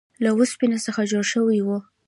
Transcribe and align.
له 0.23 0.29
اوسپنې 0.37 0.77
څخه 0.85 1.01
جوړ 1.11 1.23
شوی 1.33 1.59
و. 1.63 1.67